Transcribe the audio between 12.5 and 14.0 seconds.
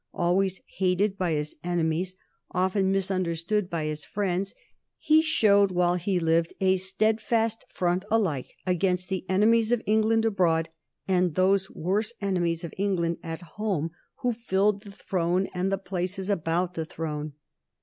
of England at home